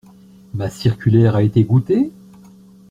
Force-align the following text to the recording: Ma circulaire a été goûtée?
Ma 0.55 0.67
circulaire 0.71 1.35
a 1.35 1.43
été 1.43 1.63
goûtée? 1.63 2.09